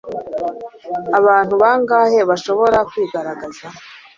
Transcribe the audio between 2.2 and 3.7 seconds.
bashobora kwigaragaza